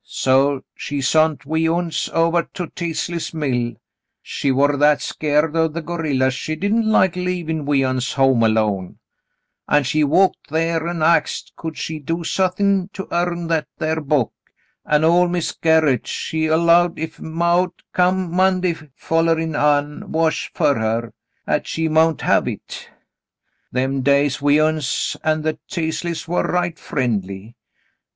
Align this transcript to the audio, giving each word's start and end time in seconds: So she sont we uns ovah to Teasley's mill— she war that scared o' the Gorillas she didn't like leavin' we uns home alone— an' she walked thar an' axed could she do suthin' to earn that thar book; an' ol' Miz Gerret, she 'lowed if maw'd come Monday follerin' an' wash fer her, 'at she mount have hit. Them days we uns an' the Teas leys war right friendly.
So 0.03 0.63
she 0.73 0.99
sont 0.99 1.45
we 1.45 1.69
uns 1.69 2.09
ovah 2.11 2.47
to 2.55 2.65
Teasley's 2.69 3.35
mill— 3.35 3.75
she 4.33 4.51
war 4.51 4.75
that 4.77 4.99
scared 4.99 5.55
o' 5.55 5.67
the 5.67 5.83
Gorillas 5.83 6.33
she 6.33 6.55
didn't 6.55 6.89
like 6.89 7.15
leavin' 7.15 7.67
we 7.67 7.83
uns 7.85 8.13
home 8.13 8.41
alone— 8.41 8.97
an' 9.69 9.83
she 9.83 10.03
walked 10.03 10.47
thar 10.47 10.87
an' 10.87 11.03
axed 11.03 11.53
could 11.55 11.77
she 11.77 11.99
do 11.99 12.23
suthin' 12.23 12.89
to 12.93 13.07
earn 13.11 13.45
that 13.49 13.67
thar 13.77 14.01
book; 14.01 14.33
an' 14.87 15.03
ol' 15.03 15.27
Miz 15.27 15.53
Gerret, 15.61 16.07
she 16.07 16.49
'lowed 16.49 16.97
if 16.97 17.19
maw'd 17.19 17.83
come 17.93 18.31
Monday 18.31 18.73
follerin' 18.95 19.55
an' 19.55 20.11
wash 20.11 20.49
fer 20.51 20.73
her, 20.79 21.13
'at 21.45 21.67
she 21.67 21.87
mount 21.87 22.21
have 22.21 22.47
hit. 22.47 22.89
Them 23.71 24.01
days 24.01 24.41
we 24.41 24.59
uns 24.59 25.15
an' 25.23 25.43
the 25.43 25.59
Teas 25.69 26.03
leys 26.03 26.27
war 26.27 26.43
right 26.47 26.79
friendly. 26.79 27.55